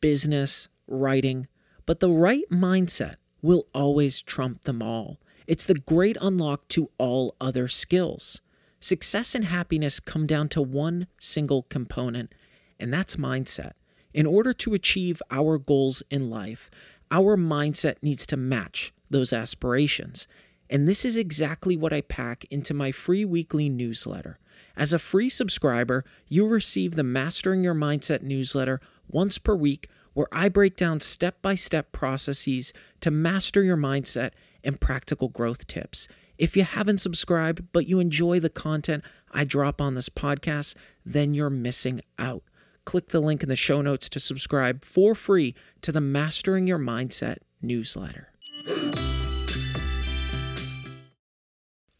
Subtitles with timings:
[0.00, 1.48] business, writing,
[1.86, 5.18] but the right mindset will always trump them all.
[5.46, 8.40] It's the great unlock to all other skills.
[8.80, 12.34] Success and happiness come down to one single component,
[12.78, 13.72] and that's mindset.
[14.12, 16.70] In order to achieve our goals in life,
[17.10, 20.28] our mindset needs to match those aspirations.
[20.70, 24.38] And this is exactly what I pack into my free weekly newsletter.
[24.76, 30.28] As a free subscriber, you'll receive the Mastering Your Mindset newsletter once per week, where
[30.32, 34.30] I break down step by step processes to master your mindset
[34.64, 36.08] and practical growth tips.
[36.36, 41.34] If you haven't subscribed, but you enjoy the content I drop on this podcast, then
[41.34, 42.42] you're missing out.
[42.84, 46.78] Click the link in the show notes to subscribe for free to the Mastering Your
[46.78, 48.32] Mindset newsletter.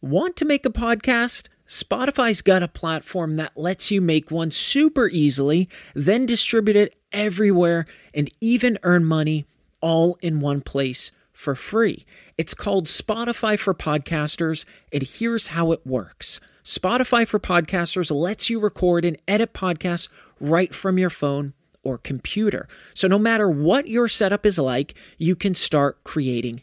[0.01, 1.49] Want to make a podcast?
[1.67, 7.87] Spotify's got a platform that lets you make one super easily, then distribute it everywhere
[8.15, 9.47] and even earn money
[9.81, 12.05] all in one place for free.
[12.37, 18.61] It's called Spotify for Podcasters, and here's how it works Spotify for Podcasters lets you
[18.61, 20.09] record and edit podcasts
[20.41, 22.69] right from your phone or computer.
[22.93, 26.63] So no matter what your setup is like, you can start creating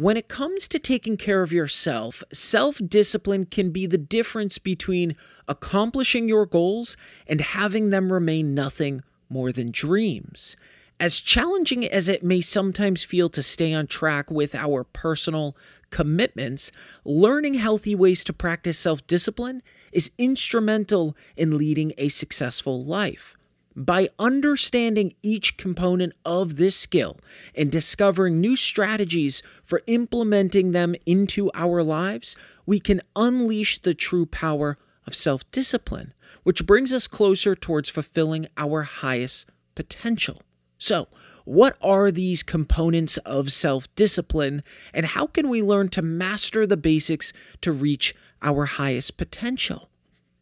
[0.00, 5.14] When it comes to taking care of yourself, self discipline can be the difference between
[5.46, 6.96] accomplishing your goals
[7.26, 10.56] and having them remain nothing more than dreams.
[10.98, 15.54] As challenging as it may sometimes feel to stay on track with our personal
[15.90, 16.72] commitments,
[17.04, 19.62] learning healthy ways to practice self discipline
[19.92, 23.36] is instrumental in leading a successful life.
[23.80, 27.16] By understanding each component of this skill
[27.54, 32.36] and discovering new strategies for implementing them into our lives,
[32.66, 34.76] we can unleash the true power
[35.06, 40.42] of self discipline, which brings us closer towards fulfilling our highest potential.
[40.76, 41.08] So,
[41.46, 46.76] what are these components of self discipline, and how can we learn to master the
[46.76, 47.32] basics
[47.62, 49.88] to reach our highest potential?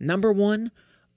[0.00, 0.72] Number one,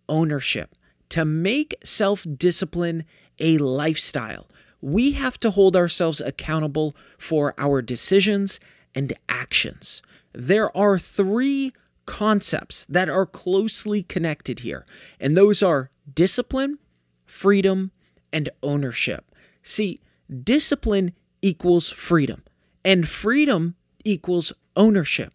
[0.07, 0.75] ownership
[1.11, 3.05] to make self discipline
[3.39, 4.47] a lifestyle,
[4.81, 8.59] we have to hold ourselves accountable for our decisions
[8.95, 10.01] and actions.
[10.33, 11.73] There are three
[12.05, 14.85] concepts that are closely connected here,
[15.19, 16.79] and those are discipline,
[17.25, 17.91] freedom,
[18.34, 19.35] and ownership.
[19.61, 20.02] See,
[20.43, 22.43] discipline equals freedom,
[22.85, 25.34] and freedom equals ownership.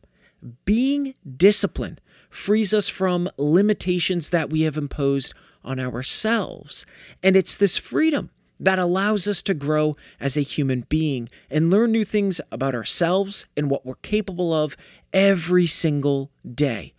[0.65, 2.01] Being disciplined
[2.31, 5.35] frees us from limitations that we have imposed
[5.67, 6.87] on ourselves.
[7.23, 11.93] And it's this freedom that allows us to grow as a human being and learn
[11.93, 14.79] new things about ourselves and what we're capable of
[15.13, 16.95] every single day.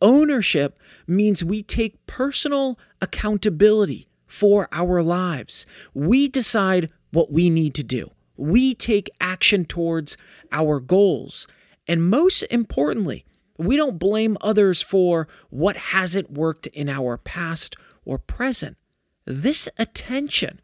[0.00, 5.66] Ownership means we take personal accountability for our lives.
[5.92, 8.10] We decide what we need to do.
[8.38, 10.16] We take action towards
[10.50, 11.46] our goals.
[11.86, 13.26] And most importantly,
[13.58, 18.76] We don't blame others for what hasn't worked in our past or present.
[19.24, 20.60] This attention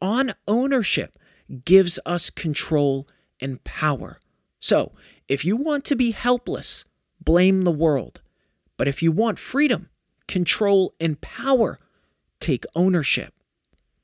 [0.00, 1.18] on ownership
[1.64, 3.08] gives us control
[3.40, 4.18] and power.
[4.60, 4.92] So,
[5.28, 6.84] if you want to be helpless,
[7.20, 8.20] blame the world.
[8.76, 9.88] But if you want freedom,
[10.26, 11.78] control, and power,
[12.40, 13.34] take ownership.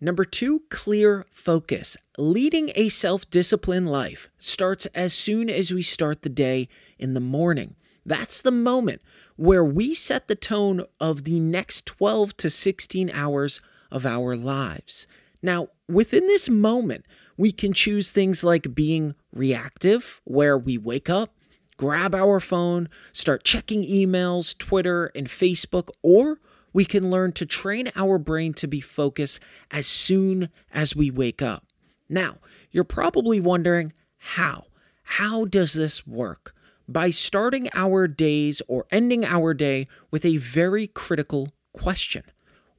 [0.01, 1.97] Number two, clear focus.
[2.17, 6.69] Leading a self disciplined life starts as soon as we start the day
[6.99, 7.77] in the morning.
[8.05, 9.03] That's the moment
[9.37, 13.61] where we set the tone of the next 12 to 16 hours
[13.91, 15.07] of our lives.
[15.43, 17.05] Now, within this moment,
[17.37, 21.35] we can choose things like being reactive, where we wake up,
[21.79, 26.39] grab our phone, start checking emails, Twitter, and Facebook, or
[26.73, 31.41] we can learn to train our brain to be focused as soon as we wake
[31.41, 31.65] up.
[32.09, 32.37] Now,
[32.71, 34.67] you're probably wondering how?
[35.03, 36.55] How does this work?
[36.91, 42.25] By starting our days or ending our day with a very critical question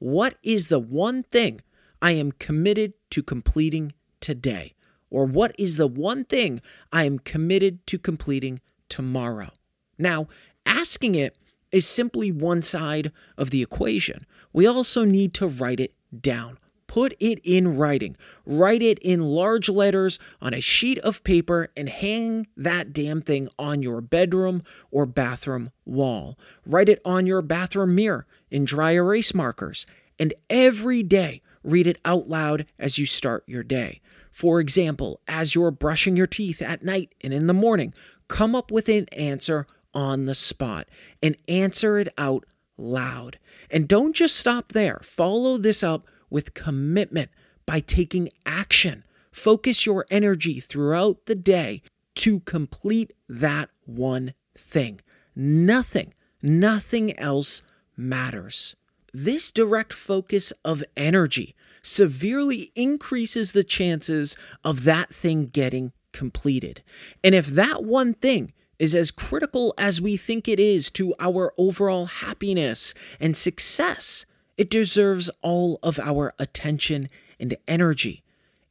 [0.00, 1.62] What is the one thing
[2.02, 4.74] I am committed to completing today?
[5.08, 6.60] Or what is the one thing
[6.92, 8.60] I am committed to completing
[8.90, 9.48] tomorrow?
[9.96, 10.28] Now,
[10.66, 11.38] asking it
[11.70, 14.26] is simply one side of the equation.
[14.52, 16.58] We also need to write it down.
[16.92, 18.18] Put it in writing.
[18.44, 23.48] Write it in large letters on a sheet of paper and hang that damn thing
[23.58, 26.38] on your bedroom or bathroom wall.
[26.66, 29.86] Write it on your bathroom mirror in dry erase markers.
[30.18, 34.02] And every day, read it out loud as you start your day.
[34.30, 37.94] For example, as you're brushing your teeth at night and in the morning,
[38.28, 40.88] come up with an answer on the spot
[41.22, 42.44] and answer it out
[42.76, 43.38] loud.
[43.70, 45.00] And don't just stop there.
[45.02, 47.30] Follow this up with commitment
[47.66, 49.04] by taking action.
[49.30, 51.82] Focus your energy throughout the day
[52.16, 55.00] to complete that one thing.
[55.34, 56.12] Nothing,
[56.42, 57.62] nothing else
[57.96, 58.74] matters.
[59.12, 66.82] This direct focus of energy severely increases the chances of that thing getting completed.
[67.24, 71.52] And if that one thing is as critical as we think it is to our
[71.56, 74.26] overall happiness and success,
[74.62, 77.08] it deserves all of our attention
[77.40, 78.22] and energy.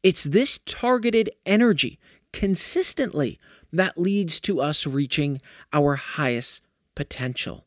[0.02, 2.00] It's this targeted energy
[2.32, 3.38] consistently
[3.74, 5.42] that leads to us reaching
[5.74, 6.64] our highest
[6.96, 7.66] potential.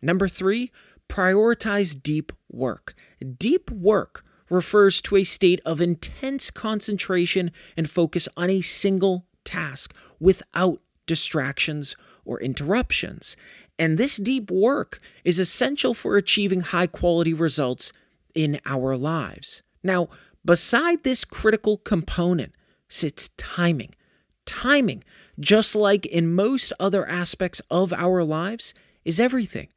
[0.00, 0.70] Number three,
[1.08, 2.94] prioritize deep work.
[3.38, 9.92] Deep work refers to a state of intense concentration and focus on a single task
[10.20, 13.36] without distractions, or interruptions.
[13.78, 17.92] And this deep work is essential for achieving high quality results
[18.34, 19.62] in our lives.
[19.82, 20.08] Now,
[20.44, 22.54] beside this critical component
[22.88, 23.94] sits timing.
[24.46, 25.02] Timing,
[25.40, 28.74] just like in most other aspects of our lives,
[29.04, 29.68] is everything.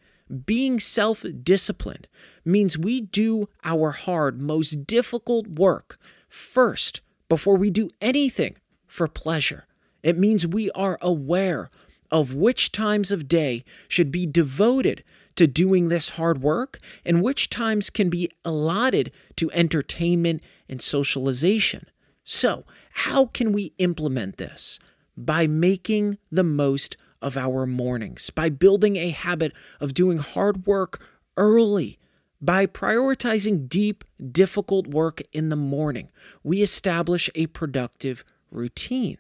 [0.45, 2.07] Being self disciplined
[2.43, 5.97] means we do our hard, most difficult work
[6.27, 8.57] first before we do anything
[8.87, 9.65] for pleasure.
[10.03, 11.69] It means we are aware
[12.11, 15.03] of which times of day should be devoted
[15.35, 21.87] to doing this hard work and which times can be allotted to entertainment and socialization.
[22.23, 24.79] So, how can we implement this?
[25.15, 31.01] By making the most of our mornings, by building a habit of doing hard work
[31.35, 31.99] early,
[32.41, 36.09] by prioritizing deep, difficult work in the morning,
[36.43, 39.17] we establish a productive routine.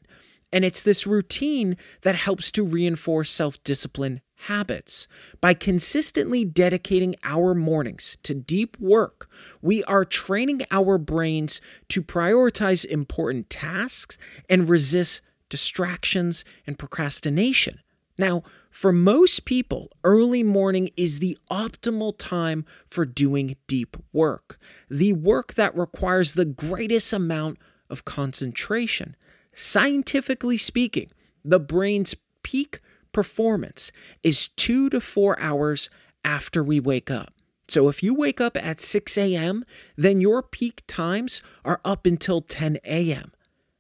[0.51, 5.07] And it's this routine that helps to reinforce self discipline habits.
[5.41, 9.29] By consistently dedicating our mornings to deep work,
[9.61, 14.17] we are training our brains to prioritize important tasks
[14.49, 17.79] and resist distractions and procrastination.
[18.17, 25.13] Now, for most people, early morning is the optimal time for doing deep work, the
[25.13, 27.57] work that requires the greatest amount
[27.89, 29.15] of concentration.
[29.59, 31.09] Scientifically speaking,
[31.43, 32.79] the brain's peak
[33.11, 35.89] performance is two to four hours
[36.23, 37.33] after we wake up.
[37.67, 42.41] So if you wake up at 6 a.m., then your peak times are up until
[42.41, 43.31] 10 a.m.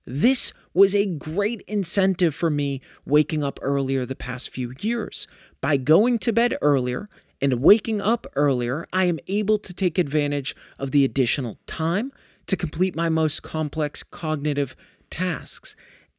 [0.03, 5.27] This was a great incentive for me waking up earlier the past few years.
[5.61, 7.07] By going to bed earlier
[7.39, 12.11] and waking up earlier, I am able to take advantage of the additional time
[12.47, 14.75] to complete my most complex cognitive
[15.09, 15.75] tasks.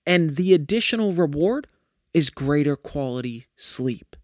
[0.06, 1.66] And the additional reward
[2.14, 4.16] is greater quality sleep.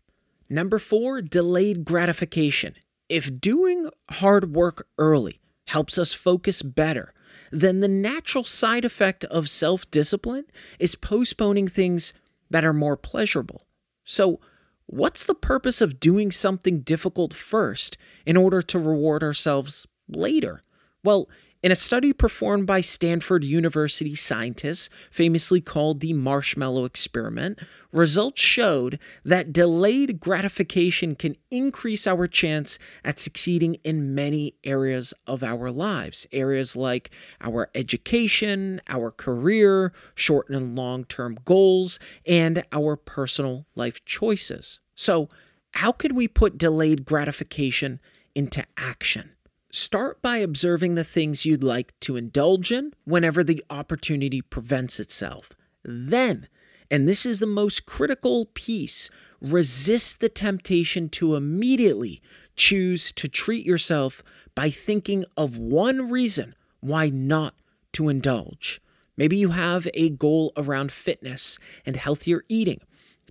[0.48, 2.74] Number four, delayed gratification.
[3.08, 7.12] If doing hard work early helps us focus better,
[7.50, 10.44] then the natural side effect of self discipline
[10.78, 12.12] is postponing things
[12.50, 13.66] that are more pleasurable.
[14.04, 14.40] So,
[14.86, 20.62] what's the purpose of doing something difficult first in order to reward ourselves later?
[21.02, 21.28] Well,
[21.64, 27.58] in a study performed by Stanford University scientists, famously called the marshmallow experiment,
[27.90, 35.42] results showed that delayed gratification can increase our chance at succeeding in many areas of
[35.42, 36.26] our lives.
[36.32, 44.04] Areas like our education, our career, short and long term goals, and our personal life
[44.04, 44.80] choices.
[44.94, 45.30] So,
[45.70, 48.00] how can we put delayed gratification
[48.34, 49.33] into action?
[49.74, 55.50] Start by observing the things you'd like to indulge in whenever the opportunity presents itself.
[55.82, 56.46] Then,
[56.92, 59.10] and this is the most critical piece,
[59.42, 62.22] resist the temptation to immediately
[62.54, 64.22] choose to treat yourself
[64.54, 67.56] by thinking of one reason why not
[67.94, 68.80] to indulge.
[69.16, 72.80] Maybe you have a goal around fitness and healthier eating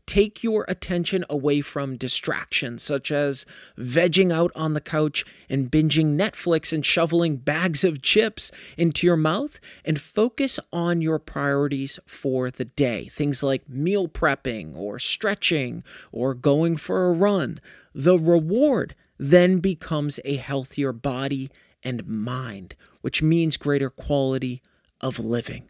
[0.06, 3.46] take your attention away from distractions such as
[3.78, 9.18] vegging out on the couch and binging Netflix and shoveling bags of chips into your
[9.18, 13.06] mouth and focus on your priorities for the day.
[13.06, 17.60] Things like meal prepping or stretching or going for a run.
[17.94, 21.50] The reward then becomes a healthier body
[21.84, 24.62] and mind, which means greater quality
[25.02, 25.70] of living.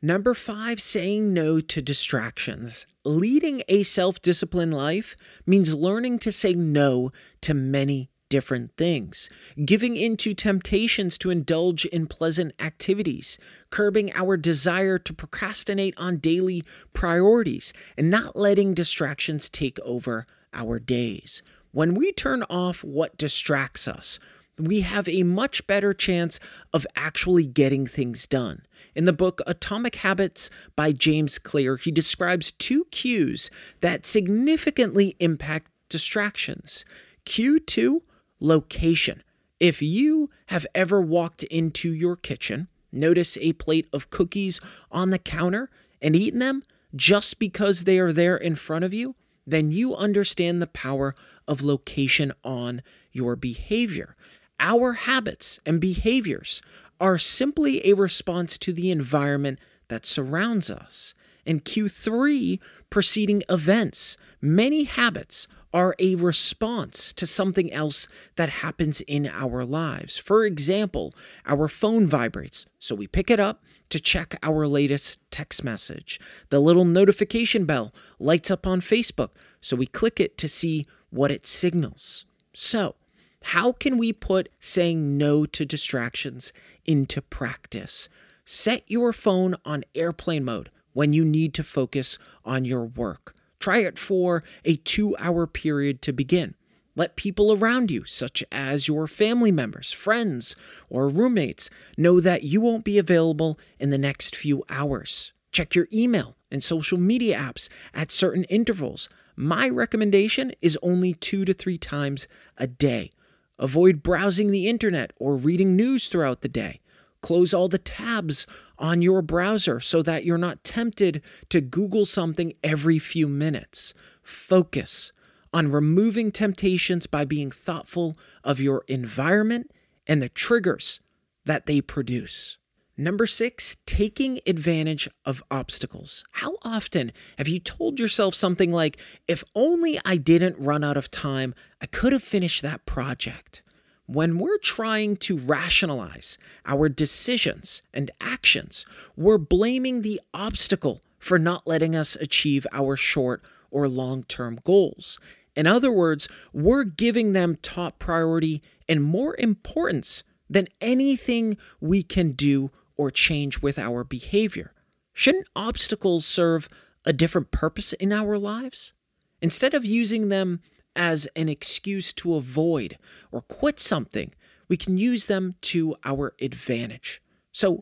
[0.00, 2.86] Number five, saying no to distractions.
[3.04, 9.28] Leading a self disciplined life means learning to say no to many different things,
[9.64, 13.38] giving into temptations to indulge in pleasant activities,
[13.70, 16.62] curbing our desire to procrastinate on daily
[16.92, 21.42] priorities, and not letting distractions take over our days.
[21.72, 24.20] When we turn off what distracts us,
[24.58, 26.40] we have a much better chance
[26.72, 28.62] of actually getting things done.
[28.94, 33.50] In the book Atomic Habits by James Clear, he describes two cues
[33.80, 36.84] that significantly impact distractions.
[37.24, 38.02] Cue 2
[38.40, 39.22] location.
[39.60, 44.60] If you have ever walked into your kitchen, notice a plate of cookies
[44.90, 46.62] on the counter, and eaten them
[46.94, 49.14] just because they are there in front of you,
[49.46, 51.14] then you understand the power
[51.46, 54.14] of location on your behavior.
[54.60, 56.62] Our habits and behaviors
[57.00, 61.14] are simply a response to the environment that surrounds us.
[61.46, 62.60] In Cue 3,
[62.90, 70.16] preceding events, many habits are a response to something else that happens in our lives.
[70.16, 71.14] For example,
[71.46, 76.18] our phone vibrates, so we pick it up to check our latest text message.
[76.50, 81.30] The little notification bell lights up on Facebook, so we click it to see what
[81.30, 82.24] it signals.
[82.54, 82.96] So,
[83.42, 86.52] how can we put saying no to distractions
[86.84, 88.08] into practice?
[88.44, 93.34] Set your phone on airplane mode when you need to focus on your work.
[93.60, 96.54] Try it for a two hour period to begin.
[96.96, 100.56] Let people around you, such as your family members, friends,
[100.88, 105.32] or roommates, know that you won't be available in the next few hours.
[105.52, 109.08] Check your email and social media apps at certain intervals.
[109.36, 112.26] My recommendation is only two to three times
[112.56, 113.12] a day.
[113.58, 116.80] Avoid browsing the internet or reading news throughout the day.
[117.20, 118.46] Close all the tabs
[118.78, 123.92] on your browser so that you're not tempted to Google something every few minutes.
[124.22, 125.12] Focus
[125.52, 129.72] on removing temptations by being thoughtful of your environment
[130.06, 131.00] and the triggers
[131.44, 132.58] that they produce.
[133.00, 136.24] Number six, taking advantage of obstacles.
[136.32, 138.96] How often have you told yourself something like,
[139.28, 143.62] if only I didn't run out of time, I could have finished that project?
[144.06, 151.68] When we're trying to rationalize our decisions and actions, we're blaming the obstacle for not
[151.68, 155.20] letting us achieve our short or long term goals.
[155.54, 162.32] In other words, we're giving them top priority and more importance than anything we can
[162.32, 164.74] do or change with our behavior.
[165.14, 166.68] Shouldn't obstacles serve
[167.06, 168.92] a different purpose in our lives?
[169.40, 170.60] Instead of using them
[170.94, 172.98] as an excuse to avoid
[173.32, 174.34] or quit something,
[174.68, 177.22] we can use them to our advantage.
[177.52, 177.80] So,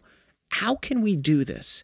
[0.51, 1.83] how can we do this?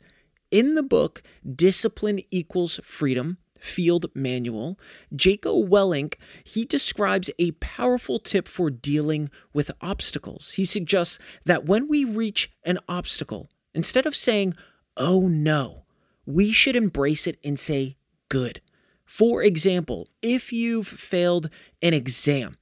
[0.50, 1.22] In the book,
[1.56, 4.78] Discipline Equals Freedom, field manual,
[5.14, 6.14] Jocko Willink,
[6.44, 10.52] he describes a powerful tip for dealing with obstacles.
[10.52, 14.54] He suggests that when we reach an obstacle, instead of saying,
[14.96, 15.84] oh no,
[16.26, 17.96] we should embrace it and say,
[18.28, 18.60] good.
[19.04, 21.48] For example, if you've failed
[21.80, 22.56] an exam,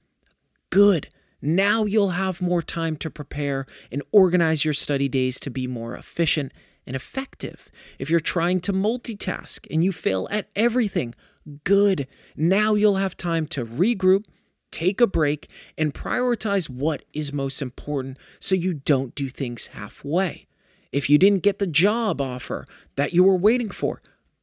[0.69, 1.09] good.
[1.41, 5.95] Now you'll have more time to prepare and organize your study days to be more
[5.95, 6.51] efficient
[6.91, 7.71] and effective.
[7.99, 11.15] If you're trying to multitask and you fail at everything,
[11.63, 12.05] good.
[12.35, 14.25] Now you'll have time to regroup,
[14.71, 20.47] take a break, and prioritize what is most important so you don't do things halfway.
[20.91, 22.65] If you didn't get the job offer
[22.97, 24.01] that you were waiting for,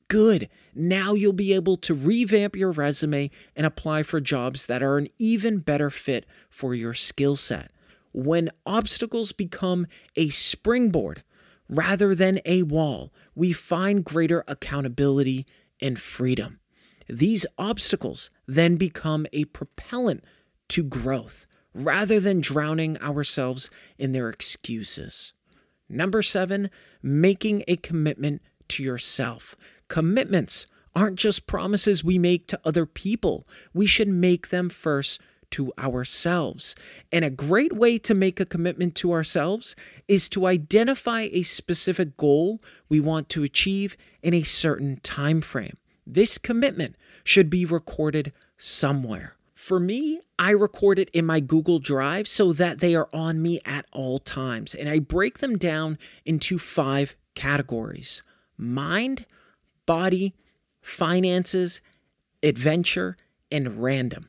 [0.08, 0.48] good.
[0.74, 5.08] Now you'll be able to revamp your resume and apply for jobs that are an
[5.18, 7.70] even better fit for your skill set.
[8.12, 9.86] When obstacles become
[10.16, 11.24] a springboard
[11.68, 15.46] rather than a wall, we find greater accountability
[15.80, 16.60] and freedom.
[17.08, 20.24] These obstacles then become a propellant
[20.68, 25.32] to growth rather than drowning ourselves in their excuses.
[25.88, 26.70] Number seven,
[27.02, 29.56] making a commitment to yourself.
[29.88, 35.72] Commitments aren't just promises we make to other people, we should make them first to
[35.78, 36.74] ourselves.
[37.12, 39.74] And a great way to make a commitment to ourselves
[40.06, 45.76] is to identify a specific goal we want to achieve in a certain time frame.
[46.06, 49.36] This commitment should be recorded somewhere.
[49.54, 53.60] For me, I record it in my Google Drive so that they are on me
[53.64, 54.74] at all times.
[54.74, 58.22] And I break them down into five categories
[58.56, 59.26] mind,
[59.84, 60.34] body,
[60.80, 61.80] finances,
[62.42, 63.16] adventure,
[63.52, 64.28] and random.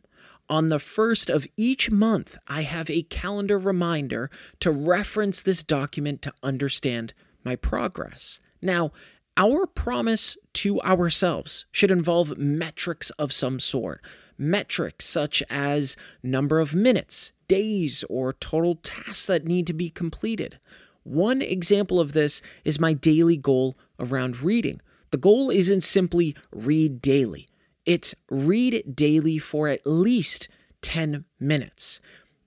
[0.50, 6.24] On the first of each month, I have a calendar reminder to reference this document
[6.24, 7.14] to understand
[7.44, 8.40] my progress.
[8.60, 8.92] Now,
[9.38, 14.02] our promise to ourselves should involve metrics of some sort.
[14.40, 20.58] Metrics such as number of minutes, days, or total tasks that need to be completed.
[21.04, 24.82] One example of this is my daily goal around reading.
[25.12, 27.48] The goal isn't simply read daily,
[27.90, 30.48] it's read daily for at least
[30.84, 32.00] 10 minutes.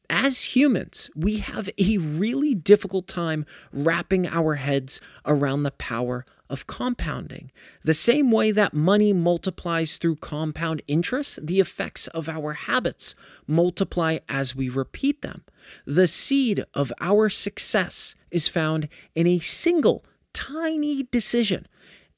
[0.08, 6.68] As humans, we have a really difficult time wrapping our heads around the power of
[6.68, 7.50] compounding.
[7.82, 14.18] The same way that money multiplies through compound interest, the effects of our habits multiply
[14.28, 15.42] as we repeat them.
[15.85, 21.66] The seed of our success is found in a single tiny decision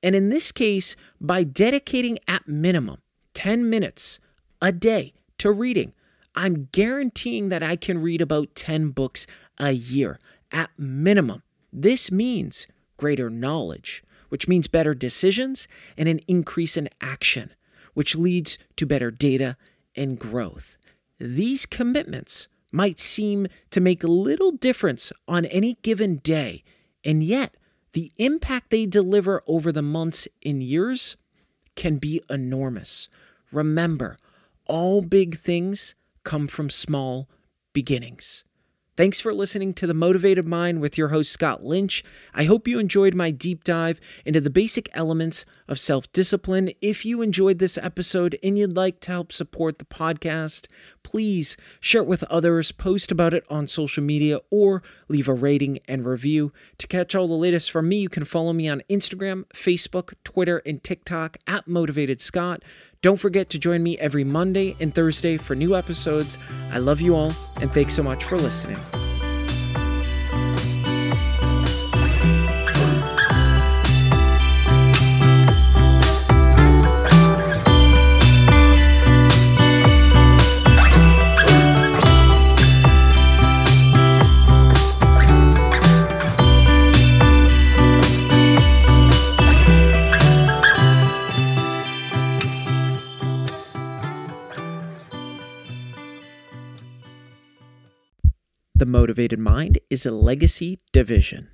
[0.05, 2.99] and in this case, by dedicating at minimum
[3.35, 4.19] 10 minutes
[4.63, 5.93] a day to reading,
[6.35, 9.27] I'm guaranteeing that I can read about 10 books
[9.59, 10.19] a year
[10.51, 11.43] at minimum.
[11.73, 12.67] This means
[12.97, 17.51] greater knowledge, which means better decisions and an increase in action,
[17.93, 19.57] which leads to better data
[19.95, 20.77] and growth.
[21.19, 26.65] These commitments might seem to make little difference on any given day,
[27.05, 27.55] and yet
[27.93, 31.17] the impact they deliver over the months and years
[31.77, 33.09] can be enormous.
[33.53, 34.17] Remember,
[34.67, 37.29] all big things come from small
[37.73, 38.45] beginnings.
[38.97, 42.05] Thanks for listening to The Motivated Mind with your host, Scott Lynch.
[42.33, 46.71] I hope you enjoyed my deep dive into the basic elements of self discipline.
[46.81, 50.69] If you enjoyed this episode and you'd like to help support the podcast,
[51.03, 55.81] please share it with others, post about it on social media, or leave a rating
[55.89, 56.53] and review.
[56.79, 60.63] To catch all the latest from me, you can follow me on Instagram, Facebook, Twitter,
[60.65, 62.63] and TikTok at Motivated Scott.
[63.05, 66.39] Don't forget to join me every Monday and Thursday for new episodes.
[66.73, 68.79] I love you all, and thanks so much for listening.
[98.95, 101.49] Motivated Mind is a legacy division.